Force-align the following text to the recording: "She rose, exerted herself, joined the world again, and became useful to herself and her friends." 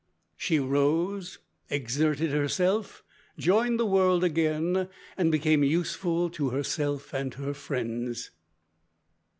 "She 0.35 0.57
rose, 0.57 1.37
exerted 1.69 2.31
herself, 2.31 3.03
joined 3.37 3.79
the 3.79 3.85
world 3.85 4.23
again, 4.23 4.89
and 5.15 5.31
became 5.31 5.63
useful 5.63 6.31
to 6.31 6.49
herself 6.49 7.13
and 7.13 7.31
her 7.35 7.53
friends." 7.53 8.31